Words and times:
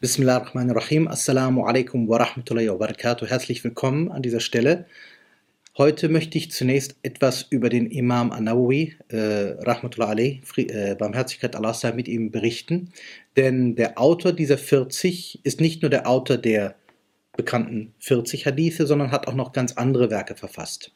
Bismillahirrahmanirrahim. 0.00 1.08
Assalamu 1.08 1.64
alaikum 1.66 2.08
wa 2.08 2.18
rahmatullahi 2.18 2.68
wa 2.70 2.76
barakatuh. 2.76 3.26
Herzlich 3.26 3.64
willkommen 3.64 4.12
an 4.12 4.22
dieser 4.22 4.38
Stelle. 4.38 4.86
Heute 5.76 6.08
möchte 6.08 6.38
ich 6.38 6.52
zunächst 6.52 6.94
etwas 7.02 7.46
über 7.50 7.68
den 7.68 7.86
Imam 7.90 8.30
An-Nawawi, 8.30 8.94
äh, 9.08 9.56
Rahmatullah 9.60 10.10
alayh, 10.10 10.40
äh, 10.56 10.94
Barmherzigkeit 10.94 11.56
Allah 11.56 11.74
sei 11.74 11.90
mit 11.92 12.06
ihm 12.06 12.30
berichten. 12.30 12.92
Denn 13.36 13.74
der 13.74 14.00
Autor 14.00 14.30
dieser 14.30 14.56
40 14.56 15.40
ist 15.44 15.60
nicht 15.60 15.82
nur 15.82 15.90
der 15.90 16.08
Autor 16.08 16.36
der 16.36 16.76
bekannten 17.36 17.92
40 17.98 18.46
Hadithe, 18.46 18.86
sondern 18.86 19.10
hat 19.10 19.26
auch 19.26 19.34
noch 19.34 19.52
ganz 19.52 19.72
andere 19.72 20.10
Werke 20.10 20.36
verfasst. 20.36 20.92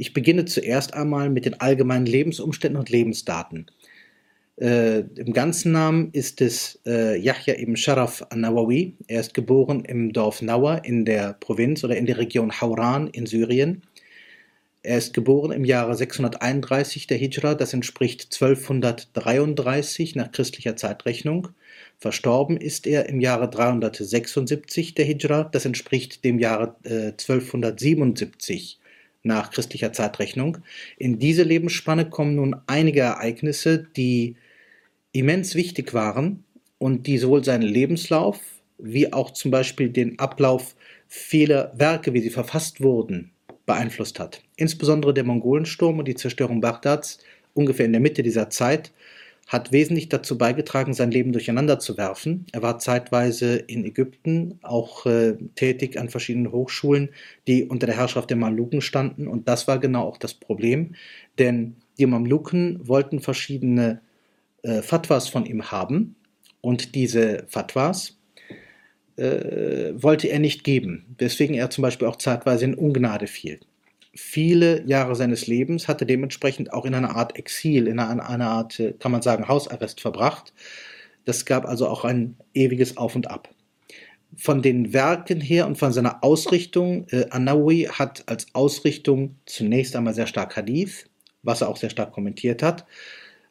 Ich 0.00 0.12
beginne 0.12 0.44
zuerst 0.44 0.94
einmal 0.94 1.28
mit 1.28 1.44
den 1.44 1.60
allgemeinen 1.60 2.06
Lebensumständen 2.06 2.78
und 2.78 2.88
Lebensdaten. 2.88 3.66
Äh, 4.60 5.00
Im 5.00 5.32
ganzen 5.32 5.72
Namen 5.72 6.10
ist 6.12 6.40
es 6.40 6.78
äh, 6.86 7.18
Yahya 7.18 7.58
ibn 7.58 7.76
Sharaf 7.76 8.24
al-Nawawi. 8.30 8.94
Er 9.08 9.18
ist 9.18 9.34
geboren 9.34 9.84
im 9.84 10.12
Dorf 10.12 10.40
Nawa 10.40 10.76
in 10.76 11.04
der 11.04 11.32
Provinz 11.32 11.82
oder 11.82 11.96
in 11.96 12.06
der 12.06 12.18
Region 12.18 12.60
Hauran 12.60 13.08
in 13.08 13.26
Syrien. 13.26 13.82
Er 14.84 14.98
ist 14.98 15.14
geboren 15.14 15.50
im 15.50 15.64
Jahre 15.64 15.96
631 15.96 17.08
der 17.08 17.18
Hijra, 17.18 17.56
das 17.56 17.74
entspricht 17.74 18.28
1233 18.32 20.14
nach 20.14 20.30
christlicher 20.30 20.76
Zeitrechnung. 20.76 21.48
Verstorben 21.96 22.56
ist 22.56 22.86
er 22.86 23.08
im 23.08 23.20
Jahre 23.20 23.50
376 23.50 24.94
der 24.94 25.06
Hijra, 25.06 25.42
das 25.42 25.64
entspricht 25.64 26.24
dem 26.24 26.38
Jahre 26.38 26.76
äh, 26.84 27.08
1277 27.08 28.78
nach 29.22 29.50
christlicher 29.50 29.92
Zeitrechnung. 29.92 30.58
In 30.96 31.18
diese 31.18 31.42
Lebensspanne 31.42 32.08
kommen 32.08 32.36
nun 32.36 32.56
einige 32.66 33.00
Ereignisse, 33.00 33.86
die 33.96 34.36
immens 35.12 35.54
wichtig 35.54 35.94
waren 35.94 36.44
und 36.78 37.06
die 37.06 37.18
sowohl 37.18 37.44
seinen 37.44 37.62
Lebenslauf 37.62 38.40
wie 38.78 39.12
auch 39.12 39.32
zum 39.32 39.50
Beispiel 39.50 39.90
den 39.90 40.18
Ablauf 40.18 40.76
vieler 41.08 41.72
Werke, 41.76 42.14
wie 42.14 42.20
sie 42.20 42.30
verfasst 42.30 42.80
wurden, 42.80 43.32
beeinflusst 43.66 44.20
hat. 44.20 44.42
Insbesondere 44.56 45.12
der 45.12 45.24
Mongolensturm 45.24 45.98
und 45.98 46.06
die 46.06 46.14
Zerstörung 46.14 46.60
Bagdads 46.60 47.18
ungefähr 47.54 47.86
in 47.86 47.92
der 47.92 48.00
Mitte 48.00 48.22
dieser 48.22 48.50
Zeit 48.50 48.92
hat 49.48 49.72
wesentlich 49.72 50.10
dazu 50.10 50.36
beigetragen, 50.36 50.92
sein 50.92 51.10
Leben 51.10 51.32
durcheinander 51.32 51.78
zu 51.78 51.96
werfen. 51.96 52.46
Er 52.52 52.62
war 52.62 52.78
zeitweise 52.78 53.56
in 53.56 53.84
Ägypten 53.84 54.58
auch 54.62 55.06
äh, 55.06 55.36
tätig 55.54 55.98
an 55.98 56.10
verschiedenen 56.10 56.52
Hochschulen, 56.52 57.08
die 57.46 57.64
unter 57.64 57.86
der 57.86 57.96
Herrschaft 57.96 58.28
der 58.28 58.36
Mamluken 58.36 58.82
standen. 58.82 59.26
Und 59.26 59.48
das 59.48 59.66
war 59.66 59.78
genau 59.78 60.02
auch 60.02 60.18
das 60.18 60.34
Problem, 60.34 60.94
denn 61.38 61.76
die 61.98 62.04
Mamluken 62.04 62.86
wollten 62.86 63.20
verschiedene 63.20 64.02
äh, 64.62 64.82
Fatwas 64.82 65.28
von 65.28 65.46
ihm 65.46 65.70
haben 65.70 66.14
und 66.60 66.94
diese 66.94 67.44
Fatwas 67.48 68.18
äh, 69.16 69.92
wollte 69.94 70.28
er 70.28 70.40
nicht 70.40 70.62
geben, 70.62 71.16
weswegen 71.16 71.56
er 71.56 71.70
zum 71.70 71.82
Beispiel 71.82 72.06
auch 72.06 72.16
zeitweise 72.16 72.66
in 72.66 72.74
Ungnade 72.74 73.26
fiel. 73.26 73.60
Viele 74.18 74.84
Jahre 74.86 75.14
seines 75.14 75.46
Lebens 75.46 75.86
hat 75.86 76.02
er 76.02 76.06
dementsprechend 76.06 76.72
auch 76.72 76.84
in 76.84 76.94
einer 76.94 77.14
Art 77.14 77.36
Exil, 77.36 77.86
in 77.86 78.00
einer, 78.00 78.28
einer 78.28 78.50
Art, 78.50 78.80
äh, 78.80 78.92
kann 78.98 79.12
man 79.12 79.22
sagen, 79.22 79.46
Hausarrest 79.46 80.00
verbracht. 80.00 80.52
Das 81.24 81.44
gab 81.44 81.66
also 81.66 81.86
auch 81.88 82.04
ein 82.04 82.36
ewiges 82.52 82.96
Auf 82.96 83.14
und 83.14 83.30
Ab 83.30 83.48
von 84.36 84.62
den 84.62 84.92
Werken 84.92 85.40
her 85.40 85.66
und 85.66 85.78
von 85.78 85.92
seiner 85.92 86.22
Ausrichtung, 86.22 87.06
äh, 87.10 87.26
Anawi 87.30 87.88
hat 87.90 88.24
als 88.26 88.46
Ausrichtung 88.54 89.36
zunächst 89.46 89.96
einmal 89.96 90.14
sehr 90.14 90.26
stark 90.26 90.56
Hadith, 90.56 91.06
was 91.42 91.60
er 91.60 91.68
auch 91.68 91.76
sehr 91.76 91.90
stark 91.90 92.12
kommentiert 92.12 92.62
hat, 92.62 92.86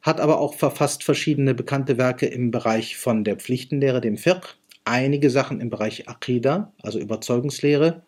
hat 0.02 0.20
aber 0.20 0.40
auch 0.40 0.54
verfasst 0.54 1.04
verschiedene 1.04 1.54
bekannte 1.54 1.98
Werke 1.98 2.28
im 2.28 2.52
Bereich 2.52 2.98
von 2.98 3.23
der 3.23 3.38
Pflichtenlehre, 3.38 4.02
dem 4.02 4.18
Fiqh, 4.18 4.56
einige 4.86 5.30
Sachen 5.30 5.60
im 5.60 5.70
Bereich 5.70 6.08
Aqidah, 6.08 6.72
also 6.82 7.00
Überzeugungslehre, 7.00 8.04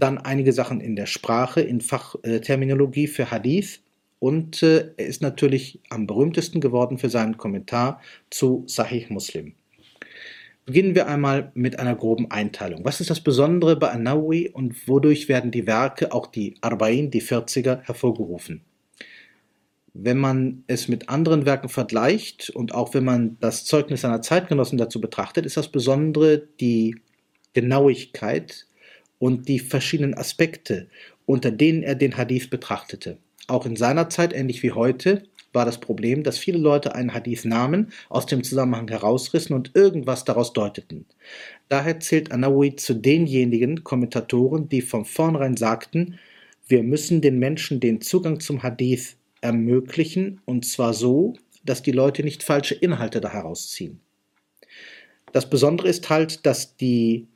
dann 0.00 0.18
einige 0.18 0.52
Sachen 0.52 0.80
in 0.80 0.96
der 0.96 1.06
Sprache, 1.06 1.60
in 1.60 1.80
Fachterminologie 1.80 3.06
für 3.06 3.30
Hadith 3.30 3.80
und 4.18 4.62
äh, 4.62 4.92
er 4.96 5.06
ist 5.06 5.22
natürlich 5.22 5.80
am 5.88 6.06
berühmtesten 6.06 6.60
geworden 6.60 6.98
für 6.98 7.10
seinen 7.10 7.36
Kommentar 7.36 8.00
zu 8.30 8.64
Sahih 8.66 9.06
Muslim. 9.08 9.54
Beginnen 10.66 10.94
wir 10.94 11.08
einmal 11.08 11.50
mit 11.54 11.78
einer 11.78 11.96
groben 11.96 12.30
Einteilung. 12.30 12.84
Was 12.84 13.00
ist 13.00 13.10
das 13.10 13.20
Besondere 13.20 13.76
bei 13.76 13.90
Anawi 13.90 14.50
und 14.50 14.86
wodurch 14.86 15.28
werden 15.28 15.50
die 15.50 15.66
Werke, 15.66 16.12
auch 16.12 16.26
die 16.26 16.56
Arba'in, 16.60 17.10
die 17.10 17.22
40er, 17.22 17.80
hervorgerufen? 17.82 18.62
wenn 19.92 20.18
man 20.18 20.64
es 20.66 20.88
mit 20.88 21.08
anderen 21.08 21.46
Werken 21.46 21.68
vergleicht 21.68 22.50
und 22.50 22.74
auch 22.74 22.94
wenn 22.94 23.04
man 23.04 23.36
das 23.40 23.64
Zeugnis 23.64 24.02
seiner 24.02 24.22
Zeitgenossen 24.22 24.78
dazu 24.78 25.00
betrachtet, 25.00 25.46
ist 25.46 25.56
das 25.56 25.68
Besondere 25.68 26.46
die 26.60 26.96
Genauigkeit 27.52 28.66
und 29.20 29.48
die 29.48 29.60
verschiedenen 29.60 30.14
Aspekte, 30.14 30.88
unter 31.26 31.52
denen 31.52 31.84
er 31.84 31.94
den 31.94 32.16
Hadith 32.16 32.50
betrachtete. 32.50 33.18
Auch 33.46 33.66
in 33.66 33.76
seiner 33.76 34.08
Zeit, 34.08 34.32
ähnlich 34.32 34.64
wie 34.64 34.72
heute, 34.72 35.24
war 35.52 35.64
das 35.64 35.78
Problem, 35.78 36.22
dass 36.22 36.38
viele 36.38 36.58
Leute 36.58 36.94
einen 36.94 37.12
Hadith 37.12 37.44
nahmen, 37.44 37.92
aus 38.08 38.26
dem 38.26 38.42
Zusammenhang 38.42 38.88
herausrissen 38.88 39.54
und 39.54 39.72
irgendwas 39.74 40.24
daraus 40.24 40.52
deuteten. 40.52 41.06
Daher 41.68 42.00
zählt 42.00 42.32
Anawi 42.32 42.76
zu 42.76 42.94
denjenigen 42.94 43.84
Kommentatoren, 43.84 44.68
die 44.68 44.80
von 44.80 45.04
vornherein 45.04 45.56
sagten, 45.56 46.18
wir 46.66 46.82
müssen 46.82 47.20
den 47.20 47.38
Menschen 47.38 47.80
den 47.80 48.00
Zugang 48.00 48.40
zum 48.40 48.62
Hadith 48.62 49.16
ermöglichen, 49.40 50.40
und 50.44 50.64
zwar 50.64 50.94
so, 50.94 51.34
dass 51.64 51.82
die 51.82 51.92
Leute 51.92 52.22
nicht 52.22 52.42
falsche 52.42 52.74
Inhalte 52.74 53.20
da 53.20 53.32
herausziehen. 53.32 54.00
Das 55.32 55.50
Besondere 55.50 55.88
ist 55.88 56.08
halt, 56.10 56.46
dass 56.46 56.76
die 56.76 57.26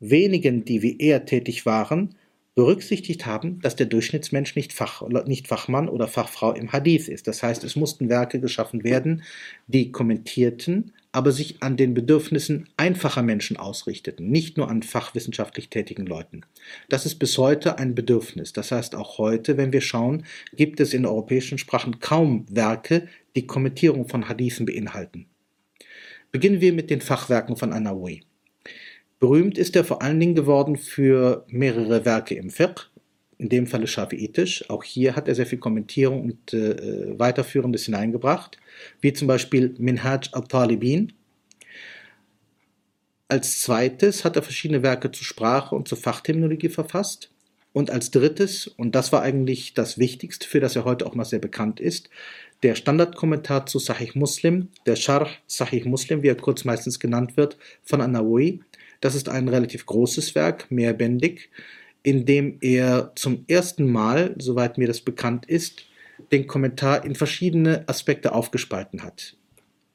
wenigen, 0.00 0.64
die 0.64 0.82
wie 0.82 0.98
er 0.98 1.24
tätig 1.24 1.66
waren, 1.66 2.14
berücksichtigt 2.54 3.26
haben, 3.26 3.60
dass 3.60 3.74
der 3.74 3.86
Durchschnittsmensch 3.86 4.54
nicht, 4.54 4.72
Fach, 4.72 5.02
nicht 5.26 5.48
Fachmann 5.48 5.88
oder 5.88 6.06
Fachfrau 6.06 6.52
im 6.52 6.72
Hadith 6.72 7.08
ist. 7.08 7.26
Das 7.26 7.42
heißt, 7.42 7.64
es 7.64 7.74
mussten 7.74 8.08
Werke 8.08 8.40
geschaffen 8.40 8.84
werden, 8.84 9.22
die 9.66 9.90
kommentierten, 9.90 10.92
aber 11.10 11.32
sich 11.32 11.62
an 11.62 11.76
den 11.76 11.94
Bedürfnissen 11.94 12.68
einfacher 12.76 13.22
Menschen 13.22 13.56
ausrichteten, 13.56 14.30
nicht 14.30 14.56
nur 14.56 14.68
an 14.68 14.82
fachwissenschaftlich 14.82 15.68
tätigen 15.68 16.06
Leuten. 16.06 16.42
Das 16.88 17.06
ist 17.06 17.16
bis 17.16 17.38
heute 17.38 17.78
ein 17.78 17.94
Bedürfnis. 17.94 18.52
Das 18.52 18.70
heißt, 18.70 18.94
auch 18.94 19.18
heute, 19.18 19.56
wenn 19.56 19.72
wir 19.72 19.80
schauen, 19.80 20.24
gibt 20.54 20.78
es 20.78 20.94
in 20.94 21.06
europäischen 21.06 21.58
Sprachen 21.58 21.98
kaum 21.98 22.46
Werke, 22.48 23.08
die 23.34 23.46
Kommentierung 23.46 24.08
von 24.08 24.28
Hadithen 24.28 24.66
beinhalten. 24.66 25.26
Beginnen 26.30 26.60
wir 26.60 26.72
mit 26.72 26.90
den 26.90 27.00
Fachwerken 27.00 27.56
von 27.56 27.72
Anawi. 27.72 28.22
Berühmt 29.24 29.56
ist 29.56 29.74
er 29.74 29.84
vor 29.84 30.02
allen 30.02 30.20
Dingen 30.20 30.34
geworden 30.34 30.76
für 30.76 31.46
mehrere 31.48 32.04
Werke 32.04 32.34
im 32.34 32.50
Fiqh, 32.50 32.90
in 33.38 33.48
dem 33.48 33.66
Falle 33.66 33.86
schafiitisch. 33.86 34.68
Auch 34.68 34.84
hier 34.84 35.16
hat 35.16 35.28
er 35.28 35.34
sehr 35.34 35.46
viel 35.46 35.56
Kommentierung 35.56 36.24
und 36.24 36.52
äh, 36.52 37.18
Weiterführendes 37.18 37.86
hineingebracht, 37.86 38.58
wie 39.00 39.14
zum 39.14 39.26
Beispiel 39.26 39.74
Minhaj 39.78 40.28
al-Talibin. 40.32 41.14
Als 43.28 43.62
zweites 43.62 44.26
hat 44.26 44.36
er 44.36 44.42
verschiedene 44.42 44.82
Werke 44.82 45.10
zur 45.10 45.24
Sprache 45.24 45.74
und 45.74 45.88
zur 45.88 45.96
Fachterminologie 45.96 46.68
verfasst. 46.68 47.30
Und 47.72 47.90
als 47.90 48.10
drittes, 48.10 48.66
und 48.66 48.94
das 48.94 49.10
war 49.10 49.22
eigentlich 49.22 49.72
das 49.72 49.96
Wichtigste, 49.96 50.46
für 50.46 50.60
das 50.60 50.76
er 50.76 50.84
heute 50.84 51.06
auch 51.06 51.14
noch 51.14 51.24
sehr 51.24 51.38
bekannt 51.38 51.80
ist, 51.80 52.10
der 52.62 52.74
Standardkommentar 52.74 53.64
zu 53.64 53.78
Sahih 53.78 54.10
Muslim, 54.16 54.68
der 54.84 54.96
Sharh 54.96 55.30
Sahih 55.46 55.88
Muslim, 55.88 56.22
wie 56.22 56.28
er 56.28 56.36
kurz 56.36 56.66
meistens 56.66 57.00
genannt 57.00 57.38
wird, 57.38 57.56
von 57.82 58.02
Anawi. 58.02 58.60
Das 59.04 59.14
ist 59.14 59.28
ein 59.28 59.50
relativ 59.50 59.84
großes 59.84 60.34
Werk, 60.34 60.70
mehrbändig, 60.70 61.50
in 62.02 62.24
dem 62.24 62.56
er 62.62 63.12
zum 63.16 63.44
ersten 63.48 63.92
Mal, 63.92 64.34
soweit 64.38 64.78
mir 64.78 64.86
das 64.86 65.02
bekannt 65.02 65.44
ist, 65.44 65.84
den 66.32 66.46
Kommentar 66.46 67.04
in 67.04 67.14
verschiedene 67.14 67.86
Aspekte 67.86 68.32
aufgespalten 68.32 69.02
hat. 69.02 69.36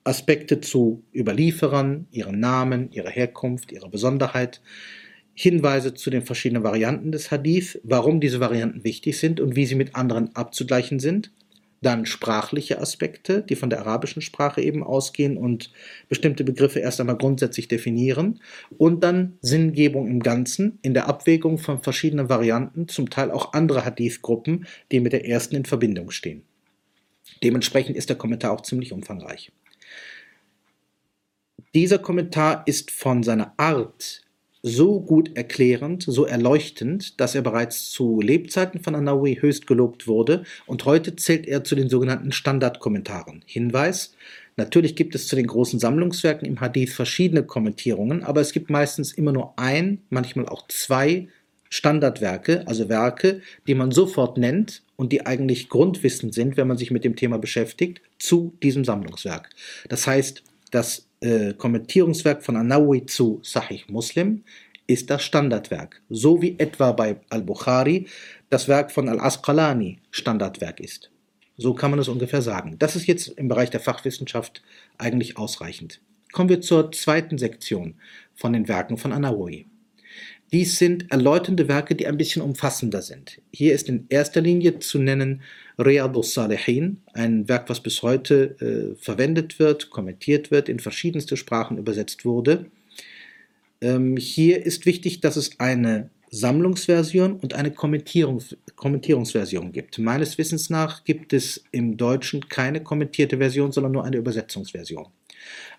Aspekte 0.03 0.61
zu 0.61 1.01
Überlieferern, 1.11 2.05
ihren 2.11 2.39
Namen, 2.39 2.91
ihrer 2.91 3.09
Herkunft, 3.09 3.71
ihrer 3.71 3.89
Besonderheit, 3.89 4.61
Hinweise 5.33 5.95
zu 5.95 6.11
den 6.11 6.21
verschiedenen 6.21 6.63
Varianten 6.63 7.11
des 7.11 7.31
Hadith, 7.31 7.81
warum 7.83 8.19
diese 8.19 8.39
Varianten 8.39 8.83
wichtig 8.83 9.17
sind 9.17 9.39
und 9.39 9.55
wie 9.55 9.65
sie 9.65 9.73
mit 9.73 9.95
anderen 9.95 10.35
abzugleichen 10.35 10.99
sind, 10.99 11.31
dann 11.81 12.05
sprachliche 12.05 12.79
Aspekte, 12.79 13.41
die 13.41 13.55
von 13.55 13.69
der 13.69 13.79
arabischen 13.79 14.21
Sprache 14.21 14.61
eben 14.61 14.83
ausgehen 14.83 15.37
und 15.37 15.71
bestimmte 16.09 16.43
Begriffe 16.43 16.79
erst 16.79 16.99
einmal 16.99 17.17
grundsätzlich 17.17 17.67
definieren 17.67 18.41
und 18.77 19.03
dann 19.03 19.37
Sinngebung 19.41 20.07
im 20.07 20.21
Ganzen 20.21 20.79
in 20.81 20.93
der 20.93 21.07
Abwägung 21.07 21.57
von 21.57 21.81
verschiedenen 21.81 22.29
Varianten, 22.29 22.87
zum 22.87 23.09
Teil 23.09 23.31
auch 23.31 23.53
andere 23.53 23.85
Hadith-Gruppen, 23.85 24.65
die 24.91 24.99
mit 24.99 25.13
der 25.13 25.27
ersten 25.27 25.55
in 25.55 25.65
Verbindung 25.65 26.11
stehen. 26.11 26.43
Dementsprechend 27.43 27.95
ist 27.95 28.09
der 28.09 28.17
Kommentar 28.17 28.51
auch 28.51 28.61
ziemlich 28.61 28.91
umfangreich. 28.91 29.51
Dieser 31.75 31.99
Kommentar 31.99 32.63
ist 32.65 32.91
von 32.91 33.21
seiner 33.23 33.53
Art 33.57 34.21
so 34.61 34.99
gut 34.99 35.37
erklärend, 35.37 36.03
so 36.03 36.25
erleuchtend, 36.25 37.19
dass 37.19 37.35
er 37.35 37.41
bereits 37.41 37.91
zu 37.91 38.19
Lebzeiten 38.21 38.81
von 38.81 38.95
Anawi 38.95 39.37
höchst 39.39 39.67
gelobt 39.67 40.07
wurde 40.07 40.43
und 40.65 40.85
heute 40.85 41.15
zählt 41.15 41.47
er 41.47 41.63
zu 41.63 41.75
den 41.75 41.89
sogenannten 41.89 42.31
Standardkommentaren. 42.31 43.41
Hinweis, 43.45 44.13
natürlich 44.57 44.95
gibt 44.95 45.15
es 45.15 45.27
zu 45.27 45.35
den 45.35 45.47
großen 45.47 45.79
Sammlungswerken 45.79 46.47
im 46.47 46.59
Hadith 46.59 46.93
verschiedene 46.93 47.43
Kommentierungen, 47.43 48.23
aber 48.23 48.41
es 48.41 48.51
gibt 48.51 48.69
meistens 48.69 49.13
immer 49.13 49.31
nur 49.31 49.53
ein, 49.57 50.01
manchmal 50.09 50.47
auch 50.47 50.67
zwei 50.67 51.29
Standardwerke, 51.69 52.67
also 52.67 52.89
Werke, 52.89 53.41
die 53.67 53.75
man 53.75 53.91
sofort 53.91 54.37
nennt 54.37 54.81
und 54.95 55.13
die 55.13 55.25
eigentlich 55.25 55.69
Grundwissen 55.69 56.31
sind, 56.31 56.57
wenn 56.57 56.67
man 56.67 56.77
sich 56.77 56.91
mit 56.91 57.03
dem 57.03 57.15
Thema 57.15 57.37
beschäftigt, 57.37 58.01
zu 58.17 58.53
diesem 58.61 58.83
Sammlungswerk. 58.83 59.49
Das 59.87 60.05
heißt, 60.07 60.43
das 60.71 61.08
äh, 61.21 61.53
Kommentierungswerk 61.53 62.43
von 62.43 62.55
Anawi 62.55 63.05
zu 63.05 63.39
Sahih 63.43 63.81
Muslim 63.87 64.43
ist 64.87 65.09
das 65.09 65.23
Standardwerk, 65.23 66.01
so 66.09 66.41
wie 66.41 66.57
etwa 66.57 66.91
bei 66.91 67.17
Al-Bukhari 67.29 68.07
das 68.49 68.67
Werk 68.67 68.91
von 68.91 69.07
Al-Asqalani 69.07 69.99
Standardwerk 70.09 70.79
ist. 70.79 71.11
So 71.57 71.73
kann 71.73 71.91
man 71.91 71.99
es 71.99 72.07
ungefähr 72.07 72.41
sagen. 72.41 72.77
Das 72.79 72.95
ist 72.95 73.05
jetzt 73.05 73.27
im 73.27 73.49
Bereich 73.49 73.69
der 73.69 73.81
Fachwissenschaft 73.81 74.63
eigentlich 74.97 75.37
ausreichend. 75.37 76.01
Kommen 76.31 76.49
wir 76.49 76.61
zur 76.61 76.91
zweiten 76.91 77.37
Sektion 77.37 77.95
von 78.33 78.53
den 78.53 78.67
Werken 78.67 78.97
von 78.97 79.11
Anawi. 79.11 79.67
Dies 80.51 80.79
sind 80.79 81.11
erläuternde 81.11 81.67
Werke, 81.67 81.95
die 81.95 82.07
ein 82.07 82.17
bisschen 82.17 82.41
umfassender 82.41 83.01
sind. 83.01 83.39
Hier 83.53 83.75
ist 83.75 83.87
in 83.87 84.05
erster 84.09 84.41
Linie 84.41 84.79
zu 84.79 84.97
nennen 84.97 85.41
Riyadus 85.77 86.33
Salihin, 86.33 87.01
ein 87.13 87.47
Werk, 87.47 87.69
was 87.69 87.81
bis 87.81 88.01
heute 88.01 88.55
äh, 88.59 88.95
verwendet 88.95 89.59
wird, 89.59 89.91
kommentiert 89.91 90.49
wird, 90.49 90.67
in 90.67 90.79
verschiedenste 90.79 91.37
Sprachen 91.37 91.77
übersetzt 91.77 92.25
wurde. 92.25 92.65
Ähm, 93.81 94.17
hier 94.17 94.65
ist 94.65 94.85
wichtig, 94.85 95.21
dass 95.21 95.35
es 95.35 95.59
eine 95.59 96.09
Sammlungsversion 96.31 97.33
und 97.33 97.53
eine 97.53 97.71
Kommentierungs 97.71 98.55
Kommentierungsversion 98.75 99.71
gibt. 99.71 99.99
Meines 99.99 100.37
Wissens 100.37 100.69
nach 100.69 101.03
gibt 101.03 101.33
es 101.33 101.63
im 101.71 101.97
Deutschen 101.97 102.47
keine 102.47 102.81
kommentierte 102.81 103.37
Version, 103.37 103.71
sondern 103.71 103.91
nur 103.91 104.05
eine 104.05 104.17
Übersetzungsversion. 104.17 105.07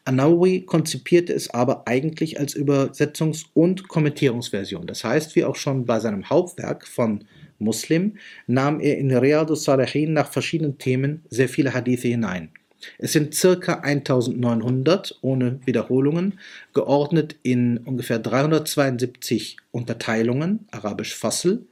Anawi 0.04 0.62
konzipierte 0.62 1.32
es 1.32 1.50
aber 1.50 1.86
eigentlich 1.86 2.38
als 2.38 2.56
Übersetzungs- 2.56 3.46
und 3.54 3.88
Kommentierungsversion. 3.88 4.86
Das 4.86 5.04
heißt, 5.04 5.36
wie 5.36 5.44
auch 5.44 5.56
schon 5.56 5.84
bei 5.84 6.00
seinem 6.00 6.28
Hauptwerk 6.28 6.86
von 6.86 7.24
Muslim, 7.58 8.16
nahm 8.46 8.80
er 8.80 8.98
in 8.98 9.14
Riyadus 9.14 9.64
Salihin 9.64 10.14
nach 10.14 10.32
verschiedenen 10.32 10.78
Themen 10.78 11.22
sehr 11.28 11.48
viele 11.48 11.74
Hadithe 11.74 12.08
hinein. 12.08 12.50
Es 12.98 13.12
sind 13.12 13.34
circa 13.34 13.80
1900 13.80 15.18
ohne 15.20 15.60
Wiederholungen, 15.64 16.38
geordnet 16.72 17.36
in 17.42 17.78
ungefähr 17.78 18.18
372 18.18 19.56
Unterteilungen, 19.70 20.66
arabisch 20.70 21.14
Fasl, 21.14 21.66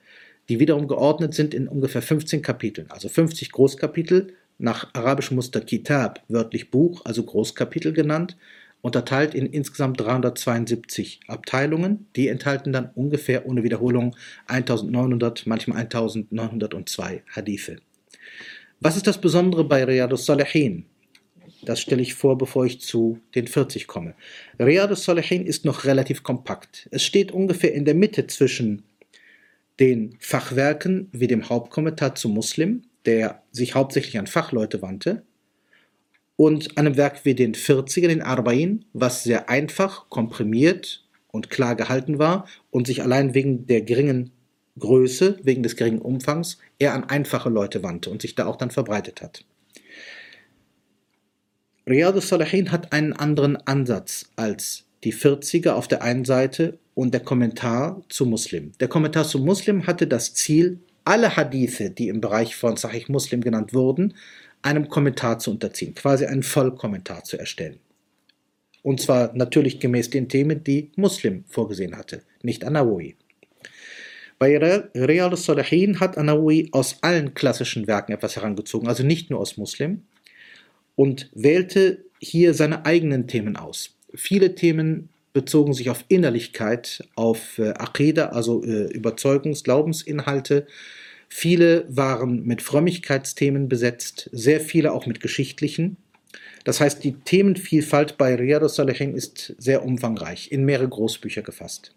die 0.48 0.60
wiederum 0.60 0.88
geordnet 0.88 1.34
sind 1.34 1.54
in 1.54 1.68
ungefähr 1.68 2.02
15 2.02 2.42
Kapiteln, 2.42 2.90
also 2.90 3.08
50 3.08 3.52
Großkapitel 3.52 4.34
nach 4.58 4.92
arabischem 4.94 5.36
Muster 5.36 5.60
Kitab, 5.60 6.22
wörtlich 6.28 6.70
Buch, 6.70 7.02
also 7.04 7.22
Großkapitel 7.22 7.92
genannt, 7.92 8.36
unterteilt 8.80 9.34
in 9.34 9.46
insgesamt 9.46 10.00
372 10.00 11.20
Abteilungen. 11.26 12.06
Die 12.16 12.28
enthalten 12.28 12.72
dann 12.72 12.90
ungefähr 12.94 13.46
ohne 13.46 13.62
Wiederholung 13.62 14.16
1900, 14.46 15.46
manchmal 15.46 15.78
1902 15.78 17.22
Hadithe. 17.34 17.76
Was 18.80 18.96
ist 18.96 19.06
das 19.06 19.20
Besondere 19.20 19.64
bei 19.64 19.84
Riyadus 19.84 20.26
Salihin? 20.26 20.86
Das 21.68 21.80
stelle 21.80 22.02
ich 22.02 22.14
vor, 22.14 22.38
bevor 22.38 22.64
ich 22.64 22.80
zu 22.80 23.20
den 23.34 23.46
40 23.46 23.86
komme. 23.86 24.14
Riyadus 24.58 25.04
Salihin 25.04 25.44
ist 25.44 25.64
noch 25.64 25.84
relativ 25.84 26.22
kompakt. 26.22 26.88
Es 26.90 27.04
steht 27.04 27.30
ungefähr 27.30 27.74
in 27.74 27.84
der 27.84 27.94
Mitte 27.94 28.26
zwischen 28.26 28.84
den 29.78 30.16
Fachwerken 30.18 31.08
wie 31.12 31.26
dem 31.26 31.48
Hauptkommentar 31.48 32.14
zu 32.14 32.28
Muslim 32.28 32.82
der 33.08 33.42
sich 33.52 33.74
hauptsächlich 33.74 34.18
an 34.18 34.26
Fachleute 34.26 34.82
wandte, 34.82 35.22
und 36.36 36.76
einem 36.76 36.96
Werk 36.96 37.24
wie 37.24 37.34
den 37.34 37.54
40er, 37.54 38.06
den 38.06 38.22
Arbain, 38.22 38.84
was 38.92 39.24
sehr 39.24 39.48
einfach, 39.48 40.10
komprimiert 40.10 41.04
und 41.32 41.48
klar 41.48 41.74
gehalten 41.74 42.18
war 42.18 42.46
und 42.70 42.86
sich 42.86 43.02
allein 43.02 43.32
wegen 43.34 43.66
der 43.66 43.80
geringen 43.80 44.30
Größe, 44.78 45.38
wegen 45.42 45.64
des 45.64 45.74
geringen 45.74 46.00
Umfangs, 46.00 46.58
eher 46.78 46.94
an 46.94 47.04
einfache 47.04 47.48
Leute 47.48 47.82
wandte 47.82 48.10
und 48.10 48.22
sich 48.22 48.36
da 48.36 48.46
auch 48.46 48.56
dann 48.56 48.70
verbreitet 48.70 49.22
hat. 49.22 49.44
Riyadus 51.88 52.28
Salihin 52.28 52.70
hat 52.70 52.92
einen 52.92 53.14
anderen 53.14 53.56
Ansatz 53.56 54.30
als 54.36 54.84
die 55.04 55.14
40er 55.14 55.70
auf 55.70 55.88
der 55.88 56.02
einen 56.02 56.26
Seite 56.26 56.78
und 56.94 57.14
der 57.14 57.20
Kommentar 57.20 58.02
zu 58.10 58.26
Muslim. 58.26 58.72
Der 58.78 58.88
Kommentar 58.88 59.24
zu 59.24 59.38
Muslim 59.38 59.86
hatte 59.86 60.06
das 60.06 60.34
Ziel, 60.34 60.80
alle 61.04 61.34
Hadithe, 61.34 61.88
die 61.88 62.08
im 62.08 62.20
Bereich 62.20 62.56
von 62.56 62.76
Sahih 62.76 63.06
Muslim 63.08 63.40
genannt 63.40 63.72
wurden, 63.72 64.12
einem 64.60 64.88
Kommentar 64.88 65.38
zu 65.38 65.50
unterziehen, 65.50 65.94
quasi 65.94 66.26
einen 66.26 66.42
Vollkommentar 66.42 67.24
zu 67.24 67.38
erstellen. 67.38 67.78
Und 68.82 69.00
zwar 69.00 69.34
natürlich 69.34 69.80
gemäß 69.80 70.10
den 70.10 70.28
Themen, 70.28 70.62
die 70.62 70.90
Muslim 70.96 71.44
vorgesehen 71.46 71.96
hatte, 71.96 72.22
nicht 72.42 72.64
Anawi. 72.64 73.16
Bei 74.38 74.58
Real 74.58 75.30
al-Salihin 75.30 76.00
hat 76.00 76.18
Anawi 76.18 76.68
aus 76.72 76.98
allen 77.00 77.32
klassischen 77.32 77.86
Werken 77.86 78.12
etwas 78.12 78.36
herangezogen, 78.36 78.88
also 78.88 79.02
nicht 79.04 79.30
nur 79.30 79.40
aus 79.40 79.56
Muslim, 79.56 80.02
und 80.98 81.30
wählte 81.32 82.04
hier 82.18 82.54
seine 82.54 82.84
eigenen 82.84 83.28
Themen 83.28 83.54
aus. 83.54 83.94
Viele 84.14 84.56
Themen 84.56 85.10
bezogen 85.32 85.72
sich 85.72 85.90
auf 85.90 86.04
Innerlichkeit, 86.08 87.04
auf 87.14 87.60
äh, 87.60 87.68
Aqidah, 87.68 88.30
also 88.30 88.64
äh, 88.64 88.88
Überzeugungs-, 88.92 89.62
Glaubensinhalte. 89.62 90.66
Viele 91.28 91.86
waren 91.88 92.44
mit 92.44 92.62
Frömmigkeitsthemen 92.62 93.68
besetzt, 93.68 94.28
sehr 94.32 94.60
viele 94.60 94.92
auch 94.92 95.06
mit 95.06 95.20
geschichtlichen. 95.20 95.98
Das 96.64 96.80
heißt, 96.80 97.04
die 97.04 97.12
Themenvielfalt 97.12 98.18
bei 98.18 98.34
Riyadus 98.34 98.74
Salihin 98.74 99.14
ist 99.14 99.54
sehr 99.56 99.84
umfangreich, 99.84 100.50
in 100.50 100.64
mehrere 100.64 100.88
Großbücher 100.88 101.42
gefasst. 101.42 101.94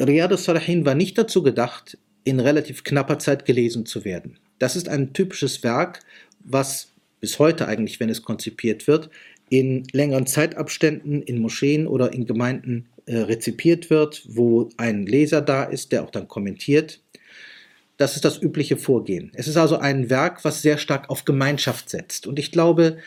Riyadus 0.00 0.44
Salihin 0.44 0.86
war 0.86 0.94
nicht 0.94 1.18
dazu 1.18 1.42
gedacht, 1.42 1.98
in 2.22 2.38
relativ 2.38 2.84
knapper 2.84 3.18
Zeit 3.18 3.46
gelesen 3.46 3.84
zu 3.84 4.04
werden. 4.04 4.38
Das 4.60 4.76
ist 4.76 4.88
ein 4.88 5.12
typisches 5.12 5.64
Werk, 5.64 6.00
was 6.44 6.88
bis 7.20 7.38
heute 7.40 7.66
eigentlich, 7.66 7.98
wenn 7.98 8.10
es 8.10 8.22
konzipiert 8.22 8.86
wird, 8.86 9.10
in 9.48 9.84
längeren 9.92 10.26
Zeitabständen 10.26 11.22
in 11.22 11.40
Moscheen 11.40 11.88
oder 11.88 12.12
in 12.12 12.26
Gemeinden 12.26 12.86
äh, 13.06 13.16
rezipiert 13.16 13.90
wird, 13.90 14.22
wo 14.28 14.68
ein 14.76 15.06
Leser 15.06 15.40
da 15.40 15.64
ist, 15.64 15.92
der 15.92 16.04
auch 16.04 16.10
dann 16.10 16.28
kommentiert. 16.28 17.00
Das 17.96 18.16
ist 18.16 18.24
das 18.24 18.40
übliche 18.40 18.76
Vorgehen. 18.76 19.32
Es 19.34 19.48
ist 19.48 19.56
also 19.56 19.78
ein 19.78 20.08
Werk, 20.08 20.44
was 20.44 20.62
sehr 20.62 20.78
stark 20.78 21.10
auf 21.10 21.24
Gemeinschaft 21.24 21.90
setzt. 21.90 22.26
Und 22.26 22.38
ich 22.38 22.52
glaube, 22.52 22.98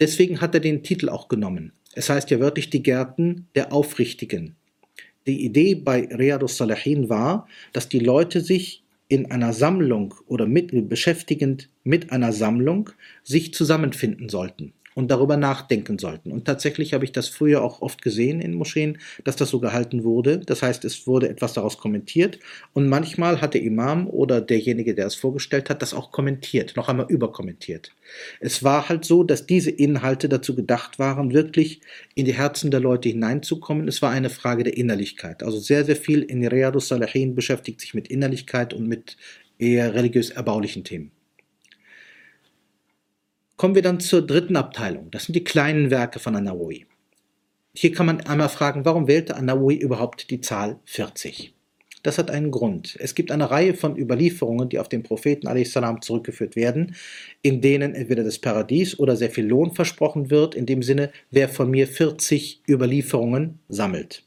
deswegen 0.00 0.40
hat 0.40 0.54
er 0.54 0.60
den 0.60 0.82
Titel 0.82 1.08
auch 1.10 1.28
genommen. 1.28 1.72
Es 1.94 2.08
heißt 2.08 2.30
ja 2.30 2.40
wörtlich 2.40 2.70
die 2.70 2.82
Gärten 2.82 3.46
der 3.54 3.72
Aufrichtigen. 3.72 4.56
Die 5.26 5.44
Idee 5.44 5.74
bei 5.74 6.06
Riyadus 6.06 6.56
Salihin 6.56 7.08
war, 7.08 7.46
dass 7.72 7.88
die 7.88 8.00
Leute 8.00 8.40
sich 8.40 8.83
in 9.08 9.30
einer 9.30 9.52
Sammlung 9.52 10.14
oder 10.26 10.46
mit, 10.46 10.88
beschäftigend 10.88 11.70
mit 11.82 12.10
einer 12.12 12.32
Sammlung 12.32 12.90
sich 13.22 13.54
zusammenfinden 13.54 14.28
sollten 14.28 14.72
und 14.94 15.10
darüber 15.10 15.36
nachdenken 15.36 15.98
sollten. 15.98 16.30
Und 16.32 16.44
tatsächlich 16.44 16.94
habe 16.94 17.04
ich 17.04 17.12
das 17.12 17.28
früher 17.28 17.62
auch 17.62 17.82
oft 17.82 18.02
gesehen 18.02 18.40
in 18.40 18.54
Moscheen, 18.54 18.98
dass 19.24 19.36
das 19.36 19.50
so 19.50 19.60
gehalten 19.60 20.04
wurde. 20.04 20.38
Das 20.38 20.62
heißt, 20.62 20.84
es 20.84 21.06
wurde 21.06 21.28
etwas 21.28 21.52
daraus 21.52 21.78
kommentiert 21.78 22.38
und 22.72 22.88
manchmal 22.88 23.40
hat 23.40 23.54
der 23.54 23.62
Imam 23.62 24.08
oder 24.08 24.40
derjenige, 24.40 24.94
der 24.94 25.06
es 25.06 25.14
vorgestellt 25.14 25.68
hat, 25.70 25.82
das 25.82 25.94
auch 25.94 26.12
kommentiert, 26.12 26.76
noch 26.76 26.88
einmal 26.88 27.06
überkommentiert. 27.08 27.92
Es 28.40 28.62
war 28.62 28.88
halt 28.88 29.04
so, 29.04 29.24
dass 29.24 29.46
diese 29.46 29.70
Inhalte 29.70 30.28
dazu 30.28 30.54
gedacht 30.54 30.98
waren, 30.98 31.32
wirklich 31.32 31.80
in 32.14 32.24
die 32.24 32.34
Herzen 32.34 32.70
der 32.70 32.80
Leute 32.80 33.08
hineinzukommen. 33.08 33.88
Es 33.88 34.02
war 34.02 34.10
eine 34.10 34.30
Frage 34.30 34.64
der 34.64 34.76
Innerlichkeit. 34.76 35.42
Also 35.42 35.58
sehr, 35.58 35.84
sehr 35.84 35.96
viel 35.96 36.22
in 36.22 36.46
Riyadus 36.46 36.88
Salihin 36.88 37.34
beschäftigt 37.34 37.80
sich 37.80 37.94
mit 37.94 38.08
Innerlichkeit 38.08 38.74
und 38.74 38.86
mit 38.86 39.16
eher 39.58 39.94
religiös 39.94 40.30
erbaulichen 40.30 40.84
Themen. 40.84 41.10
Kommen 43.56 43.76
wir 43.76 43.82
dann 43.82 44.00
zur 44.00 44.26
dritten 44.26 44.56
Abteilung. 44.56 45.10
Das 45.12 45.24
sind 45.24 45.34
die 45.34 45.44
kleinen 45.44 45.90
Werke 45.90 46.18
von 46.18 46.34
Anawi. 46.34 46.86
Hier 47.72 47.92
kann 47.92 48.06
man 48.06 48.20
einmal 48.20 48.48
fragen, 48.48 48.84
warum 48.84 49.06
wählte 49.06 49.36
Anawi 49.36 49.76
überhaupt 49.76 50.30
die 50.30 50.40
Zahl 50.40 50.80
40? 50.86 51.54
Das 52.02 52.18
hat 52.18 52.30
einen 52.30 52.50
Grund. 52.50 52.96
Es 53.00 53.14
gibt 53.14 53.30
eine 53.30 53.50
Reihe 53.50 53.74
von 53.74 53.96
Überlieferungen, 53.96 54.68
die 54.68 54.78
auf 54.78 54.88
den 54.88 55.02
Propheten 55.02 55.46
a.s. 55.46 55.78
zurückgeführt 56.02 56.54
werden, 56.54 56.96
in 57.42 57.60
denen 57.60 57.94
entweder 57.94 58.24
das 58.24 58.38
Paradies 58.38 58.98
oder 58.98 59.16
sehr 59.16 59.30
viel 59.30 59.46
Lohn 59.46 59.72
versprochen 59.72 60.30
wird, 60.30 60.54
in 60.54 60.66
dem 60.66 60.82
Sinne, 60.82 61.12
wer 61.30 61.48
von 61.48 61.70
mir 61.70 61.86
40 61.86 62.62
Überlieferungen 62.68 63.60
sammelt. 63.68 64.24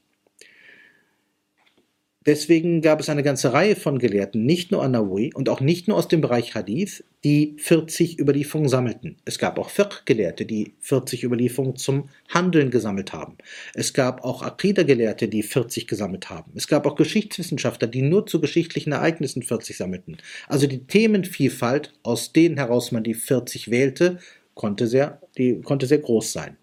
Deswegen 2.28 2.82
gab 2.82 3.00
es 3.00 3.08
eine 3.08 3.24
ganze 3.24 3.54
Reihe 3.54 3.78
von 3.78 4.00
Gelehrten, 4.00 4.46
nicht 4.46 4.70
nur 4.70 4.84
Anawi 4.84 5.32
und 5.34 5.48
auch 5.48 5.62
nicht 5.62 5.88
nur 5.88 5.96
aus 5.96 6.10
dem 6.10 6.20
Bereich 6.20 6.56
Hadith, 6.56 7.06
die 7.24 7.56
40 7.58 8.20
Überlieferungen 8.20 8.68
sammelten. 8.68 9.16
Es 9.24 9.40
gab 9.40 9.58
auch 9.58 9.70
Fiqh-Gelehrte, 9.70 10.46
die 10.46 10.74
40 10.82 11.24
Überlieferungen 11.24 11.78
zum 11.78 12.10
Handeln 12.28 12.70
gesammelt 12.70 13.14
haben. 13.14 13.38
Es 13.74 13.94
gab 13.94 14.26
auch 14.26 14.42
Aqidah-Gelehrte, 14.42 15.30
die 15.30 15.42
40 15.42 15.88
gesammelt 15.88 16.30
haben. 16.30 16.52
Es 16.56 16.68
gab 16.68 16.86
auch 16.86 16.98
Geschichtswissenschaftler, 16.98 17.88
die 17.88 18.02
nur 18.02 18.28
zu 18.28 18.42
geschichtlichen 18.42 18.92
Ereignissen 18.92 19.42
40 19.42 19.78
sammelten. 19.78 20.18
Also 20.50 20.68
die 20.68 20.86
Themenvielfalt, 20.86 21.94
aus 22.04 22.34
denen 22.34 22.58
heraus 22.58 22.92
man 22.92 23.06
die 23.06 23.14
40 23.14 23.72
wählte, 23.72 24.20
konnte 24.54 24.88
sehr, 24.88 25.22
die, 25.38 25.62
konnte 25.62 25.88
sehr 25.88 26.00
groß 26.00 26.34
sein. 26.34 26.58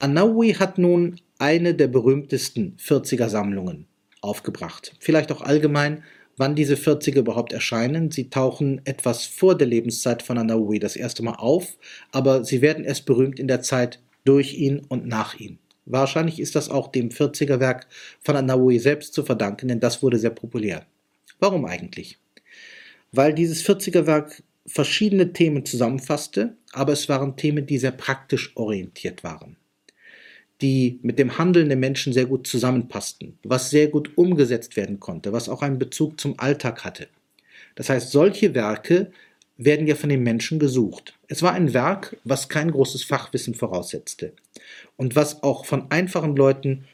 Anawi 0.00 0.52
hat 0.52 0.76
nun 0.76 1.18
eine 1.38 1.72
der 1.72 1.88
berühmtesten 1.88 2.76
40er-Sammlungen 2.78 3.86
aufgebracht. 4.20 4.94
Vielleicht 5.00 5.32
auch 5.32 5.42
allgemein, 5.42 6.02
wann 6.36 6.54
diese 6.54 6.74
40er 6.74 7.18
überhaupt 7.18 7.52
erscheinen. 7.52 8.10
Sie 8.10 8.30
tauchen 8.30 8.80
etwas 8.84 9.24
vor 9.24 9.56
der 9.56 9.66
Lebenszeit 9.66 10.22
von 10.22 10.38
Anaui 10.38 10.78
das 10.78 10.96
erste 10.96 11.22
Mal 11.22 11.34
auf, 11.34 11.76
aber 12.12 12.44
sie 12.44 12.60
werden 12.60 12.84
erst 12.84 13.06
berühmt 13.06 13.38
in 13.38 13.48
der 13.48 13.62
Zeit 13.62 14.00
durch 14.24 14.54
ihn 14.54 14.80
und 14.88 15.06
nach 15.06 15.38
ihm. 15.38 15.58
Wahrscheinlich 15.86 16.40
ist 16.40 16.56
das 16.56 16.68
auch 16.68 16.88
dem 16.88 17.10
40er 17.10 17.60
Werk 17.60 17.86
von 18.20 18.36
Anaui 18.36 18.78
selbst 18.78 19.14
zu 19.14 19.24
verdanken, 19.24 19.68
denn 19.68 19.80
das 19.80 20.02
wurde 20.02 20.18
sehr 20.18 20.30
populär. 20.30 20.84
Warum 21.38 21.64
eigentlich? 21.64 22.18
Weil 23.12 23.32
dieses 23.32 23.64
40er 23.64 24.06
Werk 24.06 24.42
verschiedene 24.66 25.32
Themen 25.32 25.64
zusammenfasste, 25.64 26.56
aber 26.72 26.92
es 26.92 27.08
waren 27.08 27.36
Themen, 27.36 27.66
die 27.66 27.78
sehr 27.78 27.92
praktisch 27.92 28.56
orientiert 28.56 29.22
waren 29.22 29.56
die 30.62 30.98
mit 31.02 31.18
dem 31.18 31.38
Handeln 31.38 31.68
der 31.68 31.76
Menschen 31.76 32.12
sehr 32.12 32.26
gut 32.26 32.46
zusammenpassten, 32.46 33.38
was 33.42 33.70
sehr 33.70 33.88
gut 33.88 34.16
umgesetzt 34.16 34.76
werden 34.76 35.00
konnte, 35.00 35.32
was 35.32 35.48
auch 35.48 35.62
einen 35.62 35.78
Bezug 35.78 36.18
zum 36.18 36.38
Alltag 36.38 36.84
hatte. 36.84 37.08
Das 37.74 37.90
heißt, 37.90 38.10
solche 38.10 38.54
Werke 38.54 39.12
werden 39.58 39.86
ja 39.86 39.94
von 39.94 40.08
den 40.08 40.22
Menschen 40.22 40.58
gesucht. 40.58 41.14
Es 41.28 41.42
war 41.42 41.52
ein 41.52 41.74
Werk, 41.74 42.16
was 42.24 42.48
kein 42.48 42.70
großes 42.70 43.04
Fachwissen 43.04 43.54
voraussetzte 43.54 44.32
und 44.96 45.16
was 45.16 45.42
auch 45.42 45.64
von 45.64 45.90
einfachen 45.90 46.36
Leuten 46.36 46.84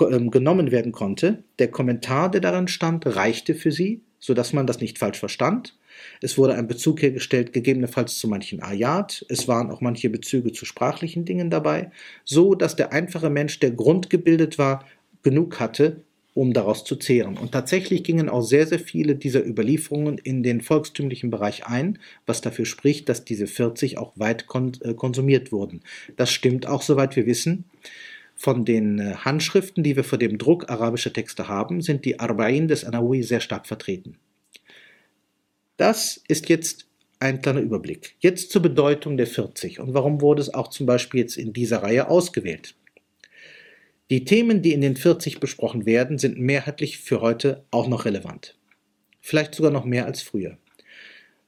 ähm, 0.00 0.30
genommen 0.30 0.70
werden 0.70 0.92
konnte. 0.92 1.42
Der 1.58 1.68
Kommentar, 1.68 2.30
der 2.30 2.40
darin 2.40 2.68
stand, 2.68 3.06
reichte 3.06 3.54
für 3.54 3.72
sie, 3.72 4.00
sodass 4.18 4.52
man 4.52 4.66
das 4.66 4.80
nicht 4.80 4.98
falsch 4.98 5.18
verstand 5.18 5.74
es 6.20 6.38
wurde 6.38 6.54
ein 6.54 6.66
Bezug 6.66 7.02
hergestellt, 7.02 7.52
gegebenenfalls 7.52 8.18
zu 8.18 8.28
manchen 8.28 8.62
Ayat. 8.62 9.24
Es 9.28 9.48
waren 9.48 9.70
auch 9.70 9.80
manche 9.80 10.10
Bezüge 10.10 10.52
zu 10.52 10.64
sprachlichen 10.64 11.24
Dingen 11.24 11.50
dabei, 11.50 11.90
so 12.24 12.54
dass 12.54 12.76
der 12.76 12.92
einfache 12.92 13.30
Mensch, 13.30 13.60
der 13.60 13.72
grundgebildet 13.72 14.58
war, 14.58 14.84
genug 15.22 15.60
hatte, 15.60 16.02
um 16.34 16.52
daraus 16.52 16.84
zu 16.84 16.96
zehren. 16.96 17.38
Und 17.38 17.52
tatsächlich 17.52 18.02
gingen 18.02 18.28
auch 18.28 18.42
sehr, 18.42 18.66
sehr 18.66 18.80
viele 18.80 19.14
dieser 19.14 19.46
Überlieferungen 19.46 20.18
in 20.18 20.42
den 20.42 20.60
volkstümlichen 20.60 21.30
Bereich 21.30 21.66
ein, 21.66 21.98
was 22.26 22.40
dafür 22.40 22.66
spricht, 22.66 23.08
dass 23.08 23.24
diese 23.24 23.46
40 23.46 23.98
auch 23.98 24.12
weit 24.16 24.44
äh, 24.82 24.94
konsumiert 24.94 25.52
wurden. 25.52 25.80
Das 26.16 26.32
stimmt 26.32 26.66
auch, 26.66 26.82
soweit 26.82 27.14
wir 27.16 27.26
wissen. 27.26 27.64
Von 28.34 28.64
den 28.64 28.98
äh, 28.98 29.14
Handschriften, 29.14 29.84
die 29.84 29.94
wir 29.94 30.04
vor 30.04 30.18
dem 30.18 30.38
Druck 30.38 30.68
arabischer 30.68 31.12
Texte 31.12 31.46
haben, 31.46 31.80
sind 31.80 32.04
die 32.04 32.18
Arba'in 32.18 32.66
des 32.66 32.84
Anawi 32.84 33.22
sehr 33.22 33.40
stark 33.40 33.66
vertreten. 33.66 34.16
Das 35.76 36.22
ist 36.28 36.48
jetzt 36.48 36.86
ein 37.18 37.42
kleiner 37.42 37.60
Überblick. 37.60 38.16
Jetzt 38.20 38.50
zur 38.50 38.62
Bedeutung 38.62 39.16
der 39.16 39.26
40 39.26 39.80
und 39.80 39.94
warum 39.94 40.20
wurde 40.20 40.42
es 40.42 40.52
auch 40.52 40.68
zum 40.68 40.86
Beispiel 40.86 41.20
jetzt 41.20 41.36
in 41.36 41.52
dieser 41.52 41.82
Reihe 41.82 42.08
ausgewählt. 42.08 42.74
Die 44.10 44.24
Themen, 44.24 44.62
die 44.62 44.72
in 44.72 44.82
den 44.82 44.96
40 44.96 45.40
besprochen 45.40 45.86
werden, 45.86 46.18
sind 46.18 46.38
mehrheitlich 46.38 46.98
für 46.98 47.20
heute 47.20 47.64
auch 47.70 47.88
noch 47.88 48.04
relevant. 48.04 48.56
Vielleicht 49.20 49.54
sogar 49.54 49.72
noch 49.72 49.86
mehr 49.86 50.04
als 50.04 50.20
früher. 50.20 50.58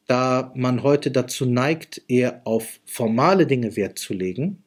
Da 0.06 0.52
man 0.54 0.82
heute 0.82 1.10
dazu 1.10 1.44
neigt, 1.44 2.02
eher 2.08 2.40
auf 2.44 2.80
formale 2.84 3.46
Dinge 3.46 3.76
Wert 3.76 3.98
zu 3.98 4.14
legen 4.14 4.62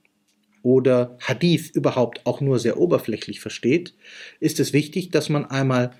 oder 0.61 1.17
Hadith 1.21 1.71
überhaupt 1.71 2.25
auch 2.25 2.41
nur 2.41 2.59
sehr 2.59 2.77
oberflächlich 2.77 3.39
versteht, 3.39 3.95
ist 4.39 4.59
es 4.59 4.73
wichtig, 4.73 5.09
dass 5.09 5.29
man 5.29 5.45
einmal 5.45 5.91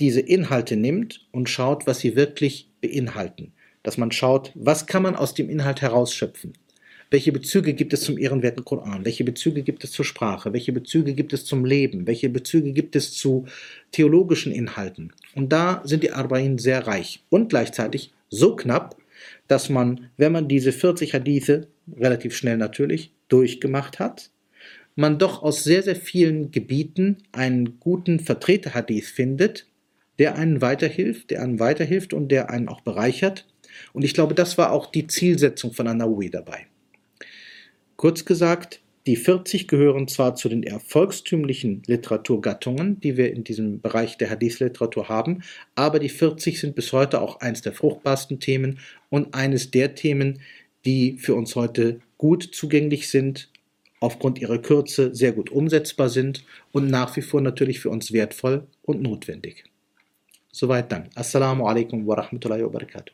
diese 0.00 0.20
Inhalte 0.20 0.76
nimmt 0.76 1.26
und 1.32 1.48
schaut, 1.48 1.86
was 1.86 2.00
sie 2.00 2.14
wirklich 2.14 2.70
beinhalten. 2.84 3.52
Dass 3.82 3.98
man 3.98 4.12
schaut, 4.12 4.52
was 4.54 4.86
kann 4.86 5.02
man 5.02 5.16
aus 5.16 5.34
dem 5.34 5.50
Inhalt 5.50 5.82
herausschöpfen. 5.82 6.52
Welche 7.10 7.32
Bezüge 7.32 7.74
gibt 7.74 7.92
es 7.92 8.00
zum 8.00 8.18
ehrenwerten 8.18 8.64
Koran? 8.64 9.04
Welche 9.04 9.24
Bezüge 9.24 9.62
gibt 9.62 9.84
es 9.84 9.92
zur 9.92 10.04
Sprache? 10.04 10.52
Welche 10.52 10.72
Bezüge 10.72 11.14
gibt 11.14 11.32
es 11.32 11.44
zum 11.44 11.64
Leben? 11.64 12.06
Welche 12.06 12.28
Bezüge 12.28 12.72
gibt 12.72 12.96
es 12.96 13.12
zu 13.12 13.46
theologischen 13.92 14.52
Inhalten? 14.52 15.12
Und 15.34 15.52
da 15.52 15.82
sind 15.84 16.02
die 16.02 16.12
Arba'in 16.12 16.58
sehr 16.58 16.86
reich 16.86 17.22
und 17.28 17.50
gleichzeitig 17.50 18.12
so 18.30 18.56
knapp, 18.56 18.96
dass 19.48 19.68
man, 19.68 20.10
wenn 20.16 20.32
man 20.32 20.48
diese 20.48 20.72
40 20.72 21.14
Hadithe, 21.14 21.68
relativ 21.96 22.36
schnell 22.36 22.56
natürlich, 22.56 23.12
durchgemacht 23.28 23.98
hat, 23.98 24.30
man 24.96 25.18
doch 25.18 25.42
aus 25.42 25.62
sehr, 25.62 25.82
sehr 25.82 25.96
vielen 25.96 26.50
Gebieten 26.50 27.18
einen 27.32 27.78
guten 27.80 28.18
Vertreter-Hadith 28.18 29.08
findet, 29.08 29.66
der 30.18 30.36
einen 30.36 30.60
weiterhilft, 30.60 31.30
der 31.30 31.42
einem 31.42 31.60
weiterhilft 31.60 32.14
und 32.14 32.28
der 32.28 32.50
einen 32.50 32.68
auch 32.68 32.80
bereichert. 32.80 33.46
Und 33.92 34.04
ich 34.04 34.14
glaube, 34.14 34.34
das 34.34 34.58
war 34.58 34.72
auch 34.72 34.86
die 34.86 35.06
Zielsetzung 35.06 35.72
von 35.72 35.88
Anaui 35.88 36.30
dabei. 36.30 36.66
Kurz 37.96 38.24
gesagt, 38.24 38.80
die 39.06 39.16
40 39.16 39.68
gehören 39.68 40.08
zwar 40.08 40.34
zu 40.34 40.48
den 40.48 40.62
eher 40.62 40.80
volkstümlichen 40.80 41.82
Literaturgattungen, 41.86 43.00
die 43.00 43.18
wir 43.18 43.32
in 43.32 43.44
diesem 43.44 43.82
Bereich 43.82 44.16
der 44.16 44.30
Hadith-Literatur 44.30 45.10
haben, 45.10 45.42
aber 45.74 45.98
die 45.98 46.08
40 46.08 46.58
sind 46.58 46.74
bis 46.74 46.92
heute 46.92 47.20
auch 47.20 47.40
eines 47.40 47.60
der 47.60 47.74
fruchtbarsten 47.74 48.40
Themen 48.40 48.78
und 49.10 49.34
eines 49.34 49.70
der 49.70 49.94
Themen, 49.94 50.40
die 50.86 51.18
für 51.18 51.34
uns 51.34 51.54
heute 51.54 52.00
gut 52.16 52.48
zugänglich 52.52 53.10
sind, 53.10 53.50
aufgrund 54.00 54.38
ihrer 54.38 54.58
Kürze 54.58 55.14
sehr 55.14 55.32
gut 55.32 55.50
umsetzbar 55.50 56.08
sind 56.08 56.44
und 56.72 56.88
nach 56.88 57.14
wie 57.16 57.22
vor 57.22 57.42
natürlich 57.42 57.80
für 57.80 57.90
uns 57.90 58.12
wertvoll 58.12 58.66
und 58.82 59.02
notwendig. 59.02 59.64
Soweit 60.54 60.86
dann. 60.92 61.10
Assalamu 61.16 61.66
alaikum 61.66 62.06
wa 62.06 62.14
rahmatullahi 62.14 62.62
wa 62.62 62.70
barakatuh. 62.70 63.10